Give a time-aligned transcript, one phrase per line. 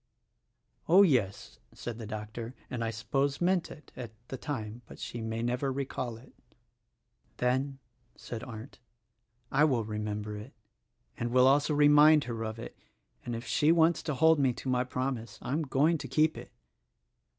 [0.89, 5.21] "Oh, yes," said the doctor, "and I suppose meant it, at the time; but she
[5.21, 6.33] may never recall it."
[7.37, 7.77] "Then,"
[8.15, 8.79] said Arndt,
[9.51, 10.53] "I will remember it,
[11.19, 12.77] and will also THE RECORDING ANGEL 39 remind her of it—
[13.25, 16.35] and if she wants to hold me to my prom ise, I'm going to keep
[16.35, 16.51] it."